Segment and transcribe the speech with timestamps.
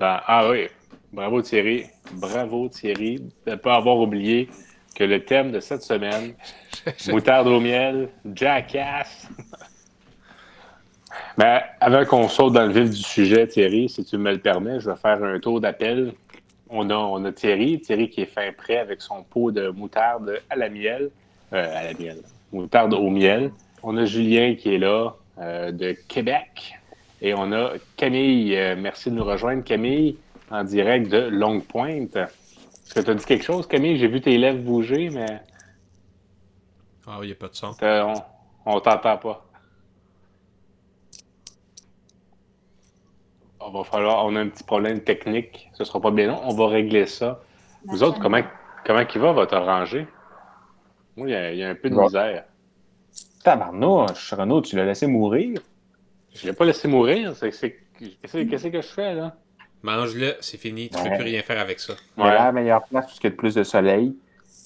[0.00, 0.68] Ah oui,
[1.12, 1.86] bravo Thierry.
[2.12, 4.48] Bravo Thierry de ne pas avoir oublié
[4.94, 6.34] que le thème de cette semaine,
[7.08, 9.28] moutarde au miel, jackass.
[11.36, 14.80] Ben, avant qu'on saute dans le vif du sujet, Thierry, si tu me le permets,
[14.80, 16.12] je vais faire un tour d'appel.
[16.68, 20.40] On a, on a Thierry, Thierry qui est fin prêt avec son pot de moutarde
[20.50, 21.10] à la miel.
[21.52, 22.18] Euh, à la miel.
[22.52, 23.52] Moutarde au miel.
[23.82, 26.77] On a Julien qui est là, euh, de Québec.
[27.20, 28.56] Et on a Camille.
[28.56, 30.18] Euh, merci de nous rejoindre, Camille,
[30.50, 32.16] en direct de Longue Pointe.
[32.16, 33.98] Est-ce que tu as dit quelque chose, Camille?
[33.98, 35.40] J'ai vu tes lèvres bouger, mais.
[37.06, 37.74] Ah, il n'y a pas de son.
[37.82, 38.14] On,
[38.66, 39.44] on t'entend pas.
[43.60, 44.24] On va falloir.
[44.26, 45.70] On a un petit problème technique.
[45.74, 46.40] Ce sera pas bien long.
[46.44, 47.40] On va régler ça.
[47.84, 48.42] Vous autres, comment,
[48.84, 50.06] comment il va votre rangée?
[51.16, 52.44] Moi, il y, a un peu de misère.
[53.42, 55.60] Tabarnouche, Renaud, tu l'as laissé mourir?
[56.34, 57.34] Je l'ai pas laissé mourir.
[57.38, 59.36] Qu'est-ce que je fais, là?
[59.82, 60.88] Mange-le, c'est fini.
[60.88, 61.94] Tu ne peux plus rien faire avec ça.
[62.16, 62.34] Ouais.
[62.34, 64.16] la meilleure place parce qu'il y a plus de soleil.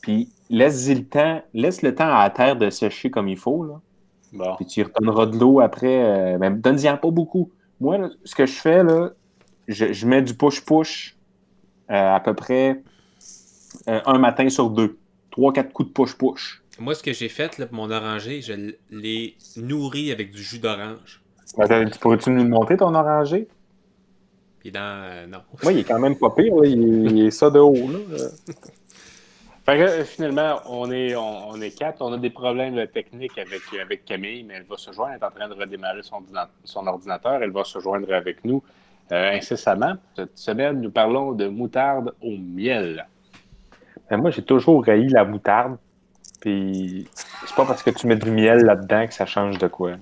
[0.00, 3.64] Puis laisse le temps, laisse le temps à la terre de sécher comme il faut.
[3.64, 3.80] Là.
[4.32, 4.56] Bon.
[4.56, 6.02] Puis tu redonneras de l'eau après.
[6.04, 7.50] Euh, ben, donne-y pas beaucoup.
[7.80, 9.10] Moi, ce que je fais, là,
[9.68, 11.16] je, mets du push-push
[11.90, 12.82] euh, à peu près
[13.88, 14.98] euh, un matin sur deux.
[15.30, 16.62] Trois, quatre coups de push-push.
[16.78, 20.58] Moi, ce que j'ai fait là, pour mon oranger, je l'ai nourri avec du jus
[20.58, 21.21] d'orange.
[21.56, 23.48] Ben, pourrais-tu nous montrer ton oranger?
[24.60, 24.80] Puis dans.
[24.80, 25.38] Euh, non.
[25.64, 26.52] Oui, il est quand même pas pire.
[26.64, 27.74] Il, est ça de haut.
[27.74, 27.98] Là.
[29.66, 32.00] fait que, finalement, on est, on, est quatre.
[32.00, 35.14] On a des problèmes techniques avec, avec Camille, mais elle va se joindre.
[35.14, 36.22] Elle est en train de redémarrer son,
[36.64, 37.42] son ordinateur.
[37.42, 38.62] Elle va se joindre avec nous
[39.10, 39.94] euh, incessamment.
[40.16, 43.06] Cette semaine, nous parlons de moutarde au miel.
[44.08, 45.76] Ben, moi, j'ai toujours railli la moutarde.
[46.40, 47.08] Puis
[47.46, 49.92] c'est pas parce que tu mets du miel là-dedans que ça change de quoi.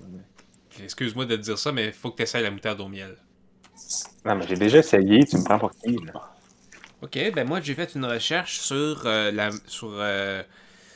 [0.84, 3.16] Excuse-moi de te dire ça, mais il faut que tu essaies la moutarde au miel.
[4.24, 5.96] Non, mais j'ai déjà essayé, tu me prends pour qui,
[7.02, 10.42] Ok, ben moi j'ai fait une recherche sur, euh, la, sur, euh,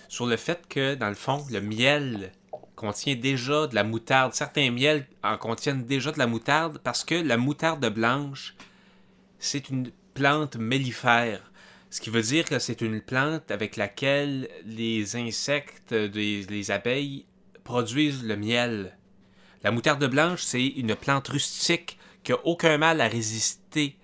[0.08, 2.30] sur le fait que, dans le fond, le miel
[2.76, 4.34] contient déjà de la moutarde.
[4.34, 8.54] Certains miels en contiennent déjà de la moutarde parce que la moutarde blanche,
[9.38, 11.40] c'est une plante mellifère.
[11.88, 17.24] Ce qui veut dire que c'est une plante avec laquelle les insectes, les abeilles,
[17.62, 18.98] produisent le miel.
[19.64, 23.96] La moutarde blanche, c'est une plante rustique qui n'a aucun mal à résister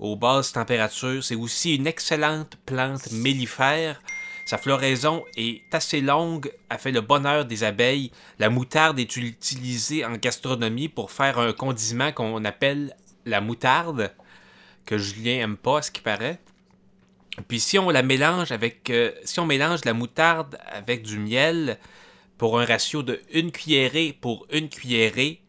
[0.00, 1.22] aux basses températures.
[1.22, 4.02] C'est aussi une excellente plante mellifère.
[4.46, 8.10] Sa floraison est assez longue, a fait le bonheur des abeilles.
[8.40, 12.96] La moutarde est utilisée en gastronomie pour faire un condiment qu'on appelle
[13.26, 14.12] la moutarde,
[14.86, 16.40] que Julien aime pas, ce qui paraît.
[17.46, 21.78] Puis si on la mélange avec, euh, si on mélange la moutarde avec du miel
[22.38, 25.40] pour un ratio de une cuillerée pour une cuillerée,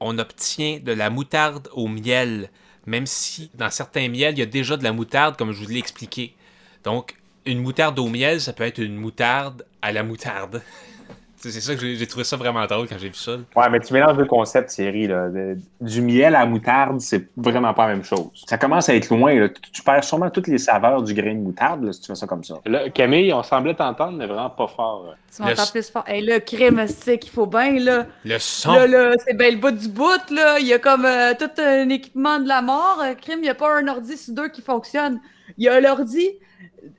[0.00, 2.50] on obtient de la moutarde au miel,
[2.86, 5.70] même si dans certains miels, il y a déjà de la moutarde, comme je vous
[5.70, 6.34] l'ai expliqué.
[6.84, 10.62] Donc, une moutarde au miel, ça peut être une moutarde à la moutarde.
[11.40, 13.36] C'est ça que j'ai trouvé ça vraiment drôle quand j'ai vu ça.
[13.54, 15.06] Ouais, mais tu mélanges deux concepts, Thierry.
[15.06, 15.28] Là.
[15.80, 18.44] du miel à la moutarde, c'est vraiment pas la même chose.
[18.46, 19.48] Ça commence à être loin.
[19.72, 22.42] Tu, perds sûrement toutes les saveurs du grain de moutarde si tu fais ça comme
[22.42, 22.56] ça.
[22.66, 25.14] Là, Camille, on semblait t'entendre, mais vraiment pas fort.
[25.34, 26.04] Tu m'entends plus fort.
[26.08, 27.78] Hey, le crème, c'est qu'il faut bien.
[27.78, 28.06] Là.
[28.24, 28.72] Le son.
[28.72, 30.30] Là, là, c'est bien le bout du bout.
[30.30, 30.58] Là.
[30.58, 33.00] Il y a comme euh, tout un équipement de la mort.
[33.04, 35.20] Euh, crime, il n'y a pas un ordi sur deux qui fonctionne.
[35.56, 36.28] Il y a l'ordi,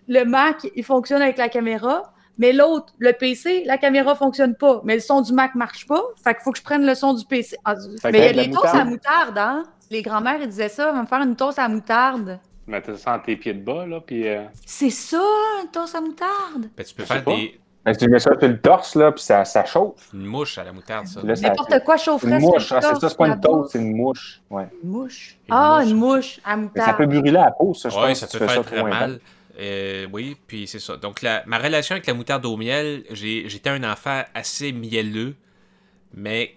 [0.08, 2.14] le Mac, il fonctionne avec la caméra.
[2.40, 4.82] Mais l'autre, le PC, la caméra fonctionne pas.
[4.86, 6.02] Mais le son du Mac marche pas.
[6.24, 7.58] Fait qu'il faut que je prenne le son du PC.
[7.66, 9.64] Ah, mais il y a les toasts à moutarde, hein?
[9.92, 12.40] Les grands-mères, ils disaient ça, va me faire une toast à moutarde.
[12.66, 14.28] Mettre ça entre tes pieds de bas, là, puis...
[14.28, 15.22] Euh, c'est ça,
[15.64, 16.70] une toast à moutarde!
[16.78, 17.60] Ben, tu peux faire des...
[17.84, 20.10] Ben, tu mets ça sur le torse, là, puis ça, ça chauffe.
[20.14, 21.22] Une mouche à la moutarde, ça.
[21.24, 24.42] N'importe quoi chaufferait Une mouche, ah, c'est ça, c'est pas une toast, c'est une mouche.
[24.50, 24.68] Ouais.
[24.84, 25.38] Une mouche?
[25.50, 26.88] ah, une mouche à moutarde.
[26.88, 29.20] ça peut brûler la peau, ça, je ouais, ça peut faire très mal.
[29.60, 30.96] Euh, oui, puis c'est ça.
[30.98, 35.36] Donc, ma relation avec la moutarde au miel, j'étais un enfant assez mielleux,
[36.14, 36.56] mais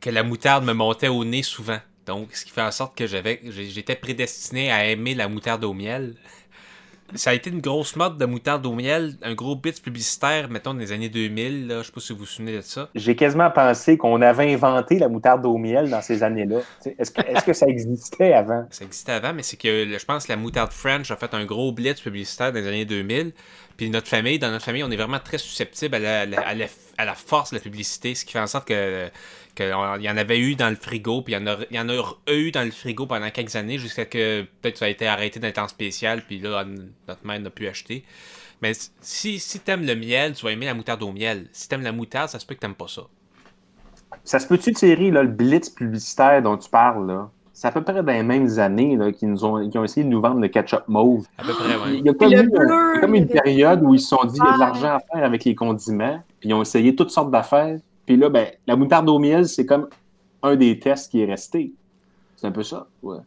[0.00, 1.80] que la moutarde me montait au nez souvent.
[2.06, 5.72] Donc, ce qui fait en sorte que j'avais, j'étais prédestiné à aimer la moutarde au
[5.72, 6.16] miel
[7.14, 10.74] ça a été une grosse mode de moutarde au miel, un gros bit publicitaire, mettons,
[10.74, 11.68] dans les années 2000.
[11.68, 11.78] Là.
[11.80, 12.88] Je sais pas si vous vous souvenez de ça.
[12.94, 16.60] J'ai quasiment pensé qu'on avait inventé la moutarde au miel dans ces années-là.
[16.98, 18.66] Est-ce que, est que, ça existait avant?
[18.70, 21.44] Ça existait avant, mais c'est que je pense que la moutarde French a fait un
[21.44, 23.32] gros blitz publicitaire dans les années 2000.
[23.76, 26.24] Puis notre famille, dans notre famille, on est vraiment très susceptible à
[26.96, 29.08] à la force de la publicité, ce qui fait en sorte que
[29.54, 31.88] qu'il y en avait eu dans le frigo, puis il y, en a, y en
[31.88, 35.40] a eu dans le frigo pendant quelques années, jusqu'à que peut-être ça a été arrêté
[35.40, 36.64] d'un temps spécial, puis là,
[37.08, 38.04] notre mère n'a pu acheter.
[38.62, 41.48] Mais si, si t'aimes le miel, tu vas aimer la moutarde au miel.
[41.52, 43.02] Si t'aimes la moutarde, ça se peut que t'aimes pas ça.
[44.22, 47.30] Ça se peut-tu, Thierry, là, le blitz publicitaire dont tu parles, là?
[47.54, 50.02] c'est à peu près dans les mêmes années là, qu'ils nous ont, qu'ils ont essayé
[50.02, 51.24] de nous vendre le ketchup mauve.
[51.38, 51.98] À peu près, ouais.
[51.98, 54.48] Il y a comme, bleu, comme une période où ils se sont dit il y
[54.48, 57.78] a de l'argent à faire avec les condiments, puis ils ont essayé toutes sortes d'affaires.
[58.06, 59.88] Puis là, ben, la moutarde au miel, c'est comme
[60.42, 61.72] un des tests qui est resté.
[62.36, 62.86] C'est un peu ça.
[63.02, 63.18] Ouais.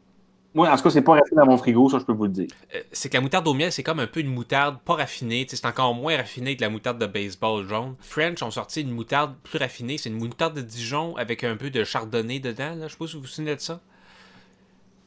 [0.53, 2.31] Moi, en tout cas, c'est pas resté dans mon frigo, ça, je peux vous le
[2.31, 2.47] dire.
[2.73, 5.45] Euh, c'est que la moutarde au miel, c'est comme un peu une moutarde pas raffinée.
[5.47, 7.95] C'est encore moins raffiné que la moutarde de baseball jaune.
[7.99, 9.97] French ont sorti une moutarde plus raffinée.
[9.97, 12.75] C'est une moutarde de Dijon avec un peu de chardonnay dedans.
[12.75, 12.87] Là.
[12.87, 13.79] Je sais pas si vous vous souvenez de ça.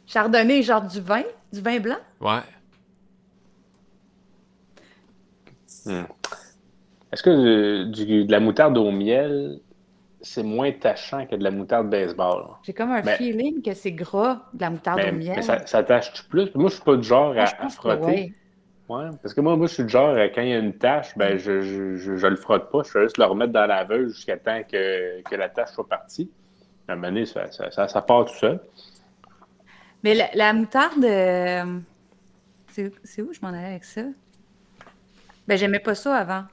[0.07, 1.23] Chardonnay, genre du vin,
[1.53, 1.99] du vin blanc?
[2.21, 2.43] Ouais.
[7.13, 9.61] Est-ce que euh, du- de la moutarde au miel,
[10.23, 12.57] c'est moins tachant que de la moutarde baseball?
[12.63, 15.37] J'ai comme un feeling que c'est gras de la moutarde Mais, au miel.
[15.37, 16.51] mais ça, ça tâche-tu plus?
[16.55, 18.35] Moi, je suis pas du genre Moi, à, frotter.
[18.89, 19.07] ouais.
[19.23, 21.39] Parce que moi, moi, je suis du genre, quand il y a une tache, ben,
[21.39, 22.83] je, je, je, je le frotte pas.
[22.85, 25.89] Je fais juste le remettre dans la laveuse jusqu'à temps que, que la tache soit
[25.89, 26.31] partie.
[26.89, 28.61] À un moment donné, ça, ça, ça, ça part tout seul.
[30.03, 31.81] Mais la, la moutarde, euh,
[32.69, 34.03] c'est c'est où je m'en allais avec ça?
[35.47, 36.45] Ben, j'aimais pas ça avant.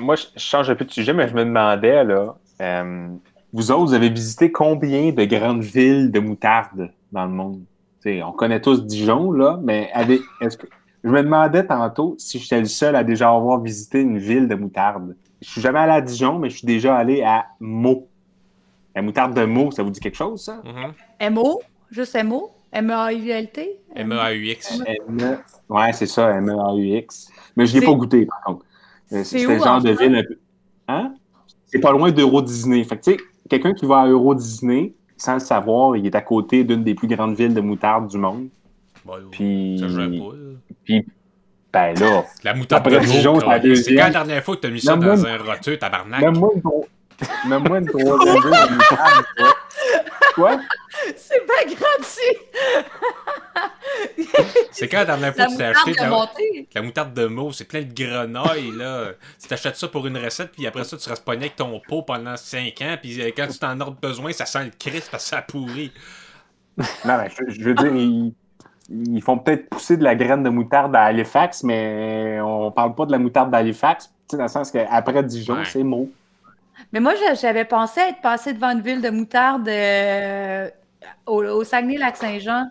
[0.00, 3.08] Moi, je change un peu de sujet, mais je me demandais, là, euh,
[3.52, 7.60] vous autres, vous avez visité combien de grandes villes de moutarde dans le monde?
[8.00, 10.66] T'sais, on connaît tous Dijon, là, mais avec, que,
[11.04, 14.54] je me demandais tantôt si j'étais le seul à déjà avoir visité une ville de
[14.54, 15.16] moutarde.
[15.42, 18.08] Je suis jamais allé à Dijon, mais je suis déjà allé à Meaux.
[18.94, 20.62] La moutarde de Meaux, ça vous dit quelque chose, ça?
[21.30, 23.78] MO, juste MO, M-A-U-L-T.
[23.94, 24.80] M-E-A-U-X.
[25.08, 25.38] M-
[25.68, 27.28] Ouais, c'est ça, M-E-A-U-X.
[27.56, 28.65] Mais je l'ai C'est- pas goûté, par contre.
[29.12, 30.36] Euh, C'est le genre en de ville un peu.
[30.88, 31.14] Hein?
[31.66, 32.82] C'est pas loin d'Euro Disney.
[32.84, 33.16] Fait que, tu sais,
[33.48, 36.94] quelqu'un qui va à Euro Disney, sans le savoir, il est à côté d'une des
[36.94, 38.48] plus grandes villes de moutarde du monde.
[39.04, 39.78] Bon, Puis.
[39.80, 40.02] ça pas.
[40.02, 41.00] là.
[41.72, 42.24] Ben là.
[42.42, 43.60] La moutarde Après de Dijon, c'est la.
[43.60, 43.96] C'est deuxième.
[43.98, 46.20] quand la dernière fois que t'as mis ça Même dans moi- un roteux, tabarnak?
[46.22, 46.86] Même-moi une, tro-
[47.48, 49.24] Même-moi une troisième ville de moutarde.
[49.36, 49.54] toi.
[50.34, 50.60] Quoi?
[51.16, 52.38] C'est pas gratuit!
[54.72, 57.14] C'est quand la dernière fois La que tu t'es moutarde acheté de la, la moutarde
[57.14, 57.52] de Meaux?
[57.52, 59.08] C'est plein de grenailles, là.
[59.40, 62.02] Tu t'achètes ça pour une recette, puis après ça, tu restes pogné avec ton pot
[62.02, 65.24] pendant 5 ans, puis euh, quand tu t'en as besoin, ça sent le Christ parce
[65.24, 65.92] que ça a pourri.
[66.78, 68.32] Non, mais je, je veux dire, ils,
[68.90, 73.06] ils font peut-être pousser de la graine de moutarde à Halifax, mais on parle pas
[73.06, 75.64] de la moutarde d'Halifax, tu sais, dans le sens qu'après Dijon, Ouais.
[75.64, 76.10] c'est Meaux.
[76.92, 80.68] Mais moi, j'a- j'avais pensé être passé devant une ville de moutarde euh,
[81.24, 82.66] au, au Saguenay-Lac-Saint-Jean,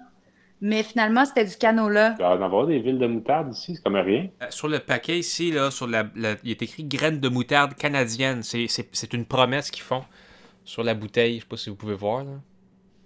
[0.61, 2.11] mais finalement, c'était du canola.
[2.13, 4.27] Il doit y en avoir des villes de moutarde ici, c'est comme rien.
[4.41, 7.73] Euh, Sur le paquet ici, là, sur la, la- il est écrit graines de moutarde
[7.75, 8.41] canadienne.
[8.43, 10.03] C'est- C'est c'est une promesse qu'ils font
[10.63, 11.35] sur la bouteille.
[11.37, 12.23] Je sais pas si vous pouvez voir.
[12.23, 12.31] Là.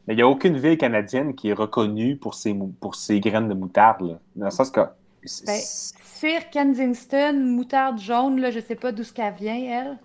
[0.07, 3.49] Mais il n'y a aucune ville canadienne qui est reconnue pour ses, pour ses graines
[3.49, 4.01] de moutarde.
[4.07, 4.19] Là.
[4.35, 4.81] Dans le sens que.
[5.23, 9.97] c'est- Ben, Sir Kensington, moutarde jaune, là, je sais pas d'où ce qu'elle vient, elle.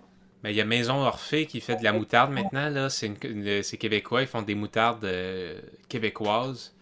[0.43, 2.69] Mais il y a Maison Orphée qui fait de la moutarde maintenant.
[2.69, 2.89] là.
[2.89, 4.21] C'est une- une- c'est québécois.
[4.21, 5.59] Ils font des moutardes euh,
[5.89, 6.74] québécoises.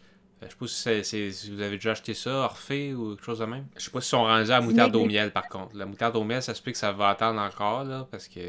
[0.44, 3.16] Euh, Je sais pas si, c'est- c'est- si vous avez déjà acheté ça, Orphée ou
[3.16, 3.66] quelque chose de même.
[3.78, 5.76] Je sais pas si sont rendus à la moutarde au miel par contre.
[5.76, 8.40] La moutarde au miel, ça se peut que ça va attendre encore là, parce que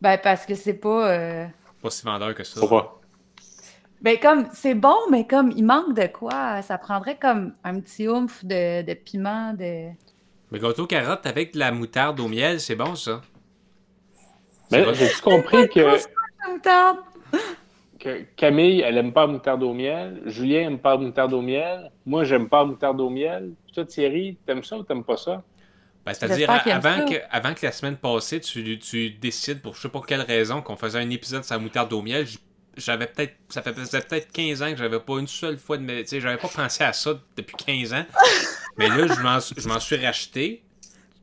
[0.00, 1.10] Ben, parce que c'est pas.
[1.10, 1.46] euh,
[1.82, 2.60] pas si vendeur que ça.
[2.60, 3.00] Faut pas.
[4.02, 6.60] Ben, comme, c'est bon, mais comme, il manque de quoi?
[6.60, 9.88] Ça prendrait comme un petit oomph de, de piment, de.
[10.50, 13.22] Mais gâteau carotte avec de la moutarde au miel, c'est bon ça.
[14.70, 16.98] Mais C'est j'ai-tu compris que, La moutarde!
[18.04, 20.22] Que Camille, elle aime pas la moutarde au miel.
[20.26, 21.90] Julien aime pas la moutarde au miel.
[22.06, 23.52] Moi, j'aime pas la moutarde au miel.
[23.72, 25.42] Toi, Thierry, t'aimes ça ou t'aimes pas ça?
[26.06, 29.88] Ben, C'est-à-dire, avant que, avant que la semaine passée, tu, tu décides pour je sais
[29.88, 32.26] pas quelle raison qu'on faisait un épisode sur la moutarde au miel,
[32.76, 33.34] j'avais peut-être.
[33.48, 35.82] Ça fait- faisait peut-être 15 ans que j'avais pas une seule fois de.
[35.82, 38.04] me- Tu sais, j'avais pas pensé à ça depuis 15 ans.
[38.76, 40.62] Mais là, je m'en je m'en suis racheté.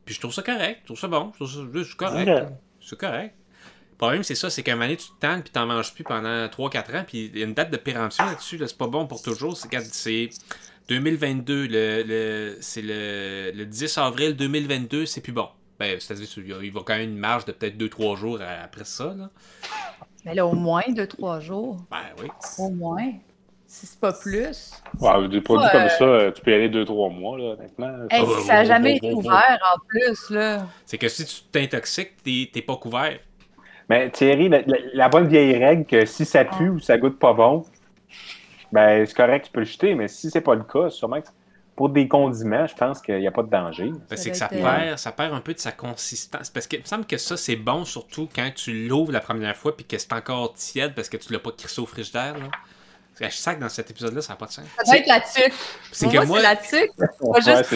[0.04, 0.80] Puis je trouve ça correct.
[0.82, 1.32] Je trouve ça bon.
[1.40, 2.26] Je trouve ça correct.
[2.80, 3.36] C'est correct.
[4.02, 5.94] Le problème, c'est ça, c'est qu'à un moment donné, tu te tannes puis t'en manges
[5.94, 7.04] plus pendant 3-4 ans.
[7.06, 8.58] Puis il y a une date de péremption là-dessus.
[8.58, 9.56] Là, c'est pas bon pour toujours.
[9.56, 10.30] C'est quand c'est
[10.90, 11.68] 2022.
[11.68, 15.50] Le, le- c'est le, le 10 avril 2022, c'est plus bon.
[15.80, 18.40] Ben, c'est-à-dire qu'il y a- il va quand même une marge de peut-être 2-3 jours
[18.42, 19.14] après ça.
[19.16, 19.30] Là.
[20.26, 21.78] Mais là, au moins deux, trois jours.
[21.92, 22.28] Ben oui.
[22.58, 23.12] Au moins.
[23.68, 24.72] Si c'est pas plus.
[25.00, 27.98] Ouais, des produits comme ça, euh, tu peux y aller deux, trois mois, là, honnêtement.
[28.10, 30.68] Hey, ça n'a jamais été ouvert en plus, là.
[30.88, 33.18] C'est que si tu t'intoxiques, t'es, t'es pas couvert.
[33.92, 37.20] Mais Thierry, la, la- la bonne vieille règle que si ça pue ou ça goûte
[37.20, 37.66] pas bon,
[38.72, 41.28] ben c'est correct, tu peux le jeter, mais si c'est pas le cas, sûrement que
[41.76, 43.92] pour des condiments, je pense qu'il n'y a pas de danger.
[44.10, 46.50] Ben, c'est que ça perd, ça perd un peu de sa consistance.
[46.50, 49.58] Parce que il me semble que ça, c'est bon surtout quand tu l'ouvres la première
[49.58, 52.38] fois puis que c'est encore tiède parce que tu l'as pas crissé au frigidaire.
[52.38, 52.48] Là.
[53.30, 54.66] Je sais que dans cet épisode-là, ça n'a pas de sens.
[54.78, 55.54] Ça doit être la tuque.
[55.92, 56.92] C'est Pour que moi, c'est la tuque.
[56.98, 57.72] Pas juste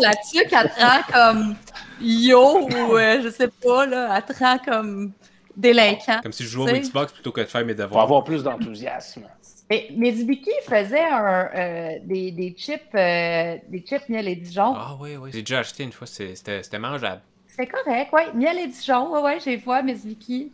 [0.00, 1.56] la tuque, rend comme
[2.00, 4.22] yo ou euh, je sais pas, là.
[4.40, 5.12] Rend comme
[5.56, 6.20] délinquant.
[6.22, 8.04] Comme si je jouais au Xbox plutôt que de faire mes Pour devoirs.
[8.04, 9.24] avoir plus d'enthousiasme.
[9.70, 14.74] Mais Mezubiki faisait un, euh, des, des chips, euh, des chips miel et Dijon.
[14.76, 15.30] Ah oui, oui.
[15.32, 17.22] J'ai déjà acheté une fois, c'était c'était mangeable.
[17.46, 18.26] C'est correct, ouais.
[18.34, 20.52] Miel et Dijon, ouais, ouais, j'ai vu, Mezubiki.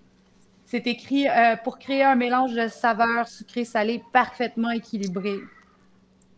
[0.70, 5.40] C'est écrit euh, pour créer un mélange de saveurs sucré-salé parfaitement équilibré.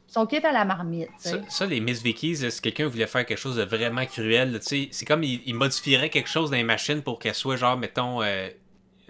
[0.06, 1.10] Son kit à la marmite.
[1.18, 4.52] Ça, ça, les Miss Vickies, là, si quelqu'un voulait faire quelque chose de vraiment cruel,
[4.52, 7.34] là, tu sais, c'est comme il, il modifierait quelque chose dans les machines pour qu'elle
[7.34, 8.48] soit genre, mettons, euh,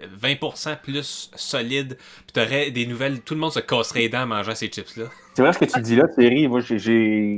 [0.01, 4.27] 20% plus solide, puis t'aurais des nouvelles, tout le monde se casserait les dents en
[4.27, 5.05] mangeant ces chips-là.
[5.35, 6.49] C'est vrai ce que tu dis là, Thierry.
[6.49, 6.59] Moi,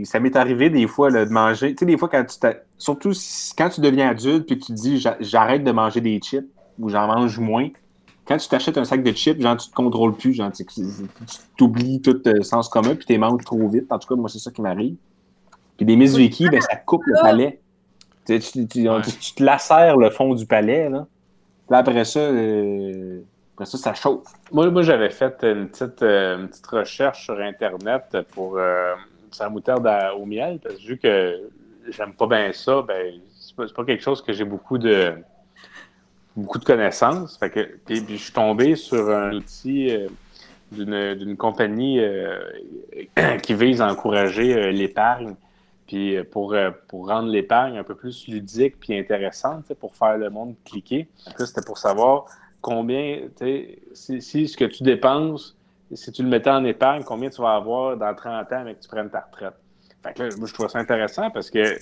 [0.05, 1.75] ça m'est arrivé des fois là, de manger.
[1.75, 2.47] Tu sais, des fois, quand tu
[2.79, 6.01] surtout si- quand tu deviens adulte puis que tu te dis j'a- j'arrête de manger
[6.01, 6.45] des chips
[6.79, 7.69] ou j'en mange moins.
[8.27, 10.65] Quand tu t'achètes un sac de chips, genre tu te contrôles plus, genre tu
[11.57, 13.91] t'oublies tout euh, sens commun puis tu les manges trop vite.
[13.91, 14.95] En tout cas, moi c'est ça qui m'arrive.
[15.77, 17.61] Puis des Vicky, ben ça coupe le palais.
[18.25, 19.01] Tu, tu- tu- Ouais.
[19.01, 21.05] tu- te lacères le fond du palais là.
[21.67, 23.21] Puis après ça, euh,
[23.55, 24.25] après ça, ça chauffe.
[24.51, 28.93] Moi, moi j'avais fait une petite, euh, une petite recherche sur Internet pour euh,
[29.31, 31.49] sa moutarde à- au miel, parce que vu que
[31.89, 35.13] j'aime pas bien ça, ben, c'est pas, c'est pas quelque chose que j'ai beaucoup de
[36.35, 37.37] beaucoup de connaissances.
[37.37, 40.07] Fait que, puis, puis je suis tombé sur un outil euh,
[41.15, 42.39] d'une compagnie euh,
[43.43, 45.35] qui vise à encourager euh, l'épargne,
[45.87, 46.55] puis pour,
[46.87, 51.07] pour rendre l'épargne un peu plus ludique puis intéressante, pour faire le monde cliquer.
[51.37, 52.25] C'était pour savoir
[52.61, 53.27] combien,
[53.93, 55.55] si, si ce que tu dépenses,
[55.93, 58.83] si tu le mettais en épargne, combien tu vas avoir dans 30 ans avec que
[58.83, 59.53] tu prennes ta retraite.
[60.01, 61.77] Fait que là, moi, je trouve ça intéressant parce que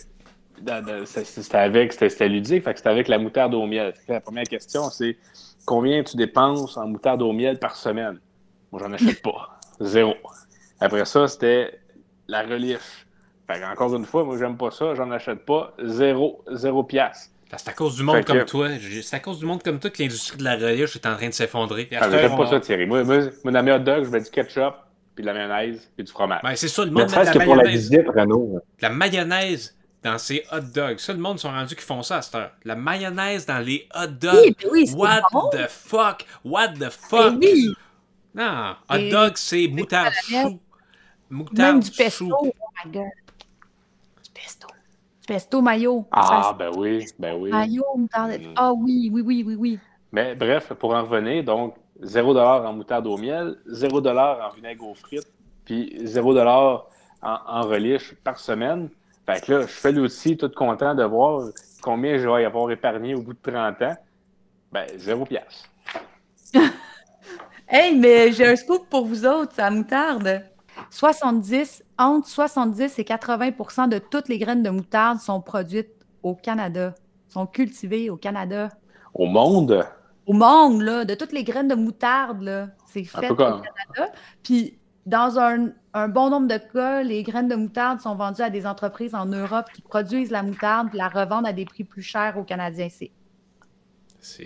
[1.26, 3.94] c'était avec, c'était c'était ludique, fait que c'était avec la moutarde au miel.
[4.08, 5.18] La première question, c'est
[5.66, 8.20] combien tu dépenses en moutarde au miel par semaine?
[8.72, 9.60] Moi, j'en achète pas.
[9.80, 10.14] Zéro.
[10.80, 11.80] Après ça, c'était
[12.28, 13.06] la relish.
[13.48, 15.74] Fait que, encore une fois, moi, j'aime pas ça, j'en achète pas.
[15.84, 17.30] Zéro, zéro piastre.
[17.56, 18.68] C'est à cause du monde Fait que- comme toi.
[19.04, 21.28] C'est à cause du monde comme toi que l'industrie de la relish est en train
[21.28, 21.88] de s'effondrer.
[22.00, 22.88] Ah, j'aime pas on- ça, Thierry.
[22.88, 24.74] Moi, moi, moi, dans mes hot dogs, je mets du ketchup,
[25.14, 26.40] puis de la mayonnaise, puis du fromage.
[26.42, 27.92] Ben, c'est ça, le monde met de la pour la mayonnaise.
[27.92, 28.60] visite, Renaud.
[28.82, 31.00] La mayonnaise dans ces hot dogs.
[31.00, 32.52] Ça, le monde sont rendus qui font ça à cette heure.
[32.66, 34.34] La mayonnaise dans les hot dogs.
[34.44, 35.50] Oui, ben oui, c'est What bon.
[35.52, 36.26] the fuck?
[36.44, 37.34] What the Ben fuck?
[37.42, 37.74] oui,
[38.36, 40.60] Non, hot Et- dog, c'est moutarde chou.
[41.30, 41.98] Moutarde même du chou.
[41.98, 42.28] pesto.
[42.42, 42.52] Oh
[42.86, 43.04] my god.
[44.24, 44.68] Du pesto.
[44.68, 46.06] Du pesto mayo.
[46.12, 47.50] Ah, ben oui, ben oui.
[47.52, 48.40] Mayo, moutarde.
[48.42, 48.54] Mm.
[48.56, 49.80] Ah oui, oui, oui, oui, oui.
[50.12, 54.94] Mais bref, pour en revenir, donc 0 en moutarde au miel, 0 en vinaigre aux
[54.94, 55.32] frites,
[55.66, 56.88] puis 0 en,
[57.22, 58.90] en relish par semaine.
[59.26, 61.50] Fait que là, je fais l'outil tout content de voir
[61.82, 63.96] combien je vais y avoir épargné au bout de 30 ans.
[64.72, 65.70] Ben, 0 piastre.
[67.76, 70.44] Hey, mais j'ai un scoop pour vous autres, ça moutarde.
[70.92, 75.90] 70, entre 70 et 80% de toutes les graines de moutarde sont produites
[76.22, 76.94] au Canada,
[77.30, 78.70] sont cultivées au Canada.
[79.16, 79.88] Au monde,
[80.28, 83.36] Au monde, là, de toutes les graines de moutarde, là, c'est fait au.
[83.36, 84.14] Canada.
[84.44, 84.78] Puis,
[85.08, 88.66] dans un, un bon nombre de cas, les graines de moutarde sont vendues à des
[88.66, 92.38] entreprises en Europe qui produisent la moutarde puis la revendent à des prix plus chers
[92.38, 92.90] aux Canadiens.
[92.90, 93.12] C'est-.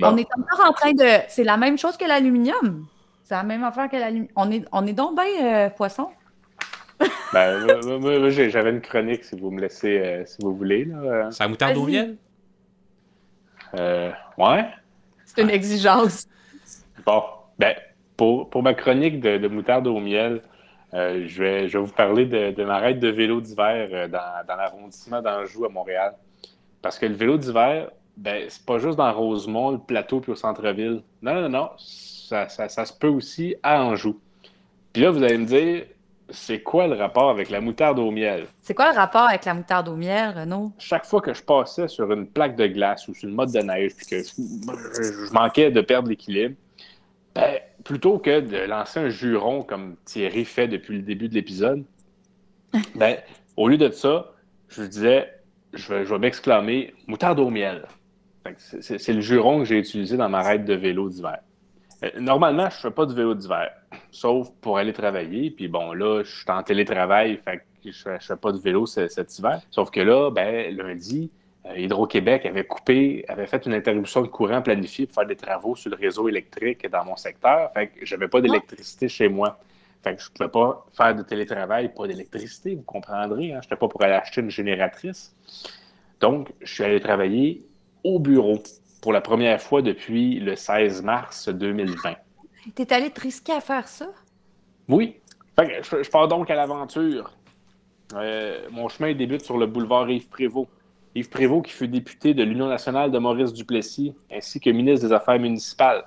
[0.01, 1.21] On est encore en train de.
[1.29, 2.85] C'est la même chose que l'aluminium.
[3.23, 4.31] C'est la même affaire que l'aluminium.
[4.35, 6.09] On est, on est donc bien euh, poisson.
[7.33, 10.37] Ben, moi, moi, moi, moi, j'ai- j'avais une chronique si vous me laissez, euh, si
[10.41, 10.85] vous voulez.
[10.85, 11.29] Là.
[11.29, 12.17] C'est la moutarde au miel?
[13.75, 14.65] Euh, ouais.
[15.25, 16.25] C'est une exigence.
[17.05, 17.21] Bon,
[17.59, 17.75] ben,
[18.15, 20.41] pour, pour ma chronique de, de moutarde au miel,
[20.93, 24.07] euh, je, vais, je vais vous parler de, de ma raide de vélo d'hiver euh,
[24.07, 26.13] dans, dans l'arrondissement d'Anjou à Montréal.
[26.81, 30.35] Parce que le vélo d'hiver, ben, c'est pas juste dans Rosemont, le plateau puis au
[30.35, 31.01] centre-ville.
[31.21, 34.19] Non, non, non, ça, ça, ça se peut aussi à Anjou.
[34.93, 35.85] Puis là, vous allez me dire,
[36.29, 38.47] c'est quoi le rapport avec la moutarde au miel?
[38.61, 40.71] C'est quoi le rapport avec la moutarde au miel, Renaud?
[40.77, 43.59] chaque fois que je passais sur une plaque de glace ou sur une motte de
[43.59, 46.55] neige, puis que je manquais de perdre l'équilibre,
[47.35, 51.83] ben, plutôt que de lancer un juron comme Thierry fait depuis le début de l'épisode,
[52.95, 53.17] ben,
[53.55, 54.31] au lieu de ça,
[54.67, 55.31] je disais,
[55.73, 57.85] je vais, je vais m'exclamer moutarde au miel.
[58.57, 61.39] C'est- le juron que j'ai utilisé dans ma raide de vélo d'hiver.
[62.03, 63.71] Euh, Normalement, je ne fais pas de vélo d'hiver,
[64.11, 65.49] sauf pour aller travailler.
[65.51, 68.85] Puis bon, là, je suis en télétravail, fait que je ne fais pas de vélo
[68.85, 69.61] ce- cet hiver.
[69.71, 71.29] Sauf que là, ben, lundi,
[71.75, 75.89] Hydro-Québec avait coupé, avait fait une interruption de courant planifiée pour faire des travaux sur
[75.89, 77.71] le réseau électrique dans mon secteur.
[77.73, 79.59] Fait que j'avais pas d'électricité chez moi.
[80.03, 83.53] Fait que je ne pouvais pas faire de télétravail, pas d'électricité, vous comprendrez.
[83.53, 83.59] Hein?
[83.61, 85.35] Je n'étais pas pour aller acheter une génératrice.
[86.19, 87.65] Donc, je suis allé travailler
[88.03, 88.61] au bureau
[89.01, 92.15] pour la première fois depuis le 16 mars 2020.
[92.75, 94.07] T'es allé te risquer à faire ça?
[94.87, 95.15] Oui.
[95.57, 97.31] Fait que je, je pars donc à l'aventure.
[98.13, 100.67] Euh, mon chemin débute sur le boulevard Yves-Prévost.
[101.17, 105.13] Yves Prévost, qui fut député de l'Union nationale de Maurice Duplessis, ainsi que ministre des
[105.13, 106.03] Affaires municipales.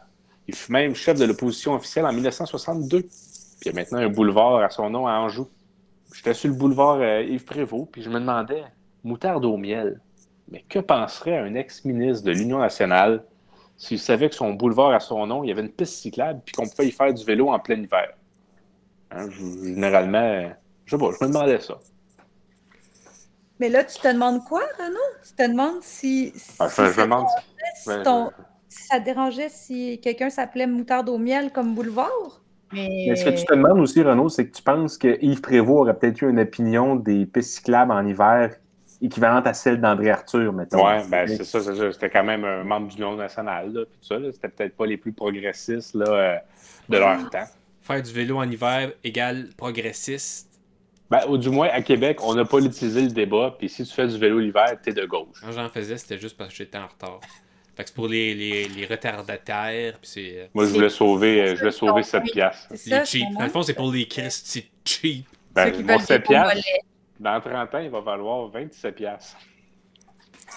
[0.47, 3.03] Il fut même chef de l'opposition officielle en 1962.
[3.03, 3.11] Puis
[3.63, 5.49] il y a maintenant un boulevard à son nom à Anjou.
[6.15, 8.65] J'étais sur le boulevard euh, Yves Prévost, puis je me demandais,
[9.05, 10.01] moutarde au miel,
[10.51, 13.23] mais que penserait un ex-ministre de l'Union nationale
[13.77, 16.53] s'il savait que son boulevard à son nom, il y avait une piste cyclable, puis
[16.53, 18.13] qu'on pouvait y faire du vélo en plein hiver?
[19.11, 20.51] Hein, généralement,
[20.85, 21.79] je sais pas, je me demandais ça.
[23.61, 24.99] Mais là, tu te demandes quoi, Renaud?
[25.23, 27.27] Tu te demandes si, si, Ah, ça, je me demande.
[27.77, 28.31] si ton-
[28.69, 32.43] si ça te dérangeait si quelqu'un s'appelait Moutarde au miel comme boulevard?
[32.73, 35.41] Mais, Mais ce que tu te demandes aussi, Renaud, c'est que tu penses que Yves
[35.43, 38.55] Prévost aurait peut-être eu une opinion des pistes cyclables en hiver
[39.03, 40.87] équivalente à celle d'André Arthur, mettons.
[40.87, 41.93] Ouais, ben c'est ça, c'est ça.
[41.93, 44.19] C'était quand même un membre de l'Union nationale, là, puis tout ça.
[44.19, 44.31] là.
[44.33, 46.37] C'était peut-être pas les plus progressistes là, euh,
[46.89, 47.47] de leur temps.
[47.83, 50.50] Faire du vélo en hiver égale progressiste.
[51.11, 53.93] Ben, ou du moins, à Québec, on n'a pas utilisé le débat, puis si tu
[53.93, 55.39] fais du vélo l'hiver, t'es de gauche.
[55.43, 57.19] Quand j'en faisais, c'était juste parce que j'étais en retard.
[57.77, 60.33] Fait que c'est pour les, les, les retardataires, puis c'est...
[60.37, 62.69] euh, Moi, je voulais sauver, euh, je voulais sauver 7 piastres.
[62.77, 63.25] c'est les cheap.
[63.37, 65.27] Dans le fond, c'est pour les Christy cheap.
[65.29, 66.63] ceux Ben, qui mon veulent 7 des piastres,
[67.19, 69.37] dans 30 ans, il va valoir 27 piastres.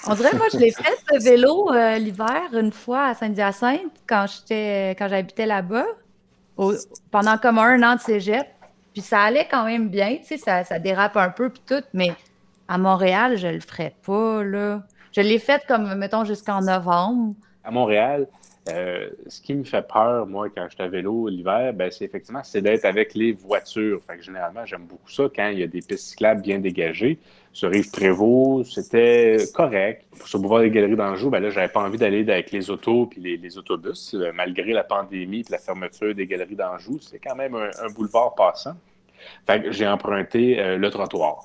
[0.08, 4.26] On dirait, moi, je l'ai fait, ce vélo, euh, l'hiver, une fois à Saint-Hyacinthe, quand
[4.28, 5.86] j'étais, quand j'habitais là-bas,
[6.58, 6.74] au-
[7.10, 8.46] pendant comme un an de cégep.
[8.94, 11.84] Puis ça allait quand même bien, tu sais, ça, ça dérape un peu, puis tout,
[11.94, 12.14] mais
[12.68, 14.84] à Montréal, je le ferais pas, là.
[15.12, 17.36] Je l'ai fait comme, mettons, jusqu'en novembre.
[17.64, 18.28] À Montréal,
[18.70, 22.06] euh, ce qui me fait peur, moi, quand je suis à vélo l'hiver, ben, c'est
[22.06, 24.02] effectivement c'est d'être avec les voitures.
[24.08, 27.20] Fait que généralement, j'aime beaucoup ça quand il y a des pistes cyclables bien dégagées.
[27.52, 30.06] Sur Rive Prévost, c'était correct.
[30.26, 33.08] Sur le boulevard des Galeries d'Anjou, ben là, j'avais pas envie d'aller avec les autos
[33.08, 37.00] puis les, autobus, euh, malgré la pandémie et la fermeture des Galeries d'Anjou.
[37.02, 38.76] C'est quand même un, boulevard passant.
[39.46, 41.44] Fait que j'ai emprunté euh, le trottoir.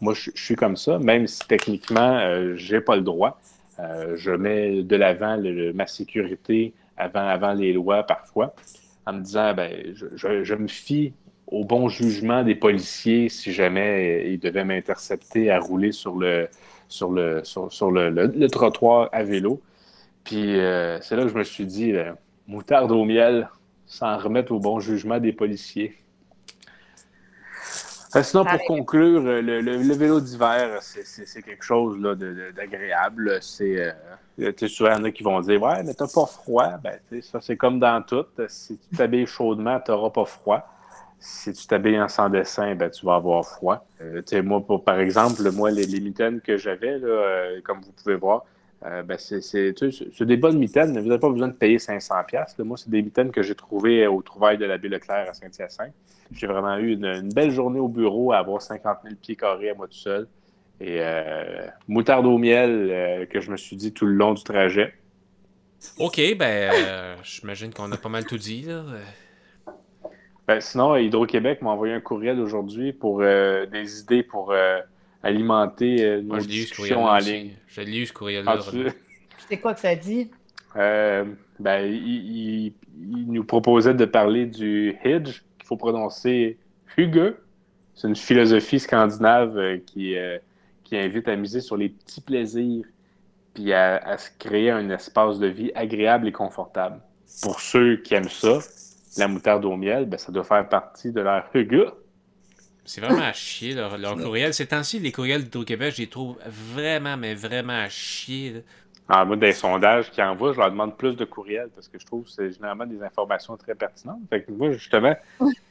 [0.00, 3.40] Moi, je suis comme ça, même si techniquement, j'ai pas le droit.
[3.78, 5.36] Euh, je mets de l'avant
[5.74, 8.54] ma sécurité avant, avant les lois parfois,
[9.06, 11.14] en me disant, ben, je, je- me fie
[11.46, 16.48] au bon jugement des policiers si jamais ils devaient m'intercepter à rouler sur le,
[16.88, 19.62] sur le, sur, le, le- trottoir à vélo.
[20.24, 22.12] Puis euh, c'est là que je me suis dit, euh,
[22.46, 23.48] moutarde au miel,
[23.86, 25.94] s'en remettre au bon jugement des policiers.
[28.14, 32.00] Euh, sinon, pour conclure, euh, le, le- le vélo d'hiver, c'est- quelque chose
[32.54, 33.38] d'agréable.
[33.42, 33.78] C'est,
[34.38, 36.26] euh, tu sais, souvent, il y en a qui vont dire Ouais, mais t'as pas
[36.26, 36.78] froid.
[36.82, 38.24] Ben, tu sais, ça, c'est comme dans tout.
[38.48, 40.66] Si tu t'habilles chaudement, tu n'auras pas froid.
[41.18, 43.84] Si tu t'habilles en sans dessin, ben, tu vas avoir froid.
[44.00, 47.80] Euh, tu sais, moi, pour, par exemple, moi, les, les mitaines que j'avais, euh, comme
[47.80, 48.44] vous pouvez voir,
[48.84, 50.98] euh, ben, c'est des bonnes mitaines.
[50.98, 52.32] Vous n'avez pas besoin de payer 500$.
[52.32, 52.64] là.
[52.64, 55.94] Moi, c'est des mitaines que j'ai trouvées au trouvailles de l'abbé Leclerc à Saint-Hyacinthe.
[56.32, 59.70] J'ai vraiment eu une, une belle journée au bureau à avoir 50 000 pieds carrés
[59.70, 60.26] à moi tout seul.
[60.80, 64.44] Et euh, moutarde au miel euh, que je me suis dit tout le long du
[64.44, 64.92] trajet.
[65.98, 68.74] Ok, ben, euh, j'imagine qu'on a pas mal tout dit, là.
[68.74, 69.00] Euh,
[70.46, 74.80] Ben, sinon, Hydro-Québec m'a envoyé un courriel aujourd'hui pour euh, des idées pour euh,
[75.26, 77.32] alimenter euh, nos Moi, je eu en aussi.
[77.32, 77.50] ligne.
[77.68, 78.58] Je l'ai eu ce courriel-là.
[79.48, 80.30] C'est quoi que ça dit?
[80.76, 81.24] Euh,
[81.58, 86.58] ben, il, il- il nous proposait de parler du Hidge, qu'il faut prononcer
[86.96, 87.34] Hugue.
[87.94, 90.38] C'est une philosophie scandinave euh, qui, euh,
[90.84, 92.84] qui invite à miser sur les petits plaisirs
[93.54, 97.00] puis à, à se créer un espace de vie agréable et confortable.
[97.42, 98.58] Pour ceux qui aiment ça,
[99.16, 101.86] la moutarde au miel, ben, ça doit faire partie de leur Hugue.
[102.86, 104.54] C'est vraiment à chier, leur, leur courriel.
[104.54, 108.52] Ces temps-ci, les courriels d'Hydro-Québec, je les trouve vraiment, mais vraiment à chier.
[108.52, 108.60] là.
[109.08, 112.06] Ah, moi, des sondages qu'ils envoient, je leur demande plus de courriels parce que je
[112.06, 114.20] trouve que c'est généralement des informations très pertinentes.
[114.28, 115.14] Fait que moi, justement,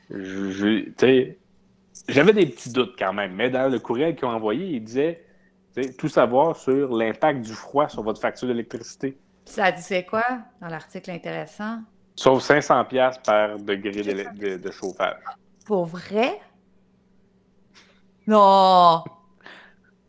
[0.09, 1.33] j'avais
[2.33, 5.21] des petits doutes quand même, mais dans le courriel qu'ils ont envoyé, ils disaient
[5.75, 9.17] tu sais, tout savoir sur l'impact du froid sur votre facture d'électricité.
[9.43, 10.23] Ça dit c'est quoi
[10.61, 11.79] dans l'article intéressant?
[12.15, 15.17] Sauf 500$ piastres par degré de, de chauffage.
[15.65, 16.39] Pour vrai?
[18.27, 19.03] Non!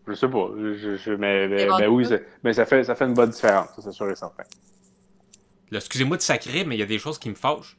[0.08, 0.48] Je sais pas.
[0.56, 1.46] Je, je- je- mais,
[1.88, 2.06] oui,
[2.44, 4.44] mais ça fait, ça fait une bonne différence, ça, c'est sûr et certain.
[5.70, 7.76] Là, Excusez-moi de sacrer, mais il y a des choses qui me fâchent.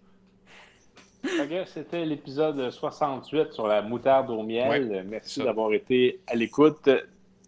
[1.24, 4.70] Que C'était l'épisode 68 sur la moutarde au miel.
[4.70, 6.90] Ouais, merci d'avoir été à l'écoute.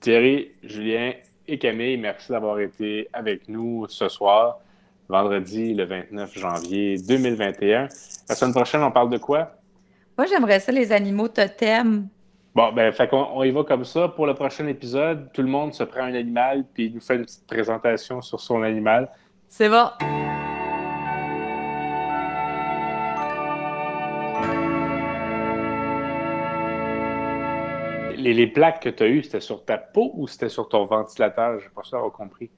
[0.01, 1.13] Thierry, Julien
[1.47, 4.59] et Camille, merci d'avoir été avec nous ce soir,
[5.09, 7.87] vendredi le 29 janvier 2021.
[8.29, 9.51] La semaine prochaine, on parle de quoi?
[10.17, 12.07] Moi, j'aimerais ça, les animaux totems.
[12.55, 14.07] Bon, ben, fait qu'on on y va comme ça.
[14.07, 17.15] Pour le prochain épisode, tout le monde se prend un animal puis il nous fait
[17.15, 19.09] une petite présentation sur son animal.
[19.47, 19.89] C'est bon.
[28.19, 30.85] les, les plaques que tu as eues, c'était sur ta peau ou c'était sur ton
[30.85, 31.59] ventilateur?
[31.59, 32.49] J'ai pas ça avoir compris.